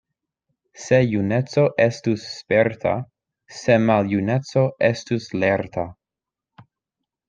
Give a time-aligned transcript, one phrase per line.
[0.85, 2.95] Se juneco estus sperta,
[3.61, 5.91] se maljuneco estus lerta!